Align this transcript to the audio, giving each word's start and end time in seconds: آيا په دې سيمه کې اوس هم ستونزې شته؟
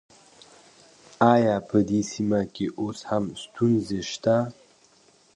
آيا 1.33 1.55
په 1.69 1.77
دې 1.89 2.01
سيمه 2.11 2.41
کې 2.55 2.65
اوس 2.81 2.99
هم 3.09 3.25
ستونزې 3.43 4.01
شته؟ 4.11 4.37